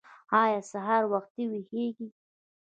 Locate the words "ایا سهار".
0.41-1.03